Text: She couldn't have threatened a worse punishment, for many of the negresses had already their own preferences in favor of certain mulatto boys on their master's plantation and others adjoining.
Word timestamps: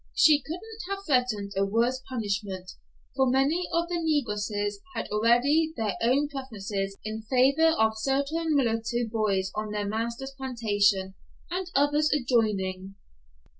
She 0.15 0.41
couldn't 0.41 0.81
have 0.89 1.05
threatened 1.05 1.51
a 1.55 1.63
worse 1.63 2.01
punishment, 2.09 2.71
for 3.15 3.29
many 3.29 3.69
of 3.71 3.87
the 3.87 3.97
negresses 3.99 4.81
had 4.95 5.07
already 5.09 5.73
their 5.77 5.93
own 6.01 6.27
preferences 6.27 6.97
in 7.03 7.21
favor 7.21 7.67
of 7.77 7.95
certain 7.99 8.55
mulatto 8.55 9.05
boys 9.11 9.51
on 9.53 9.69
their 9.69 9.87
master's 9.87 10.31
plantation 10.31 11.13
and 11.51 11.69
others 11.75 12.09
adjoining. 12.11 12.95